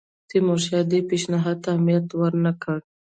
[0.29, 2.79] تیمورشاه دې پېشنهاد ته اهمیت ورنه کړ.